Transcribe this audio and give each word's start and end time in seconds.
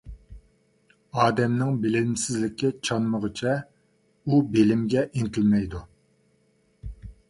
ئادەمنىڭ 1.23 1.75
بىلىمسىزلىكى 1.83 2.73
چانمىغۇچە، 2.89 3.55
ئۇ 4.25 4.43
بىلىمگە 4.57 5.09
ئىنتىلمەيدۇ. 5.13 5.89